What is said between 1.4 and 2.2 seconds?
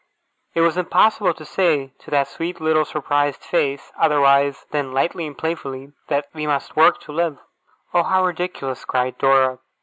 say to